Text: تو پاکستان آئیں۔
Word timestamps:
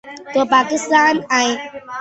تو 0.33 0.39
پاکستان 0.53 1.15
آئیں۔ 1.37 1.55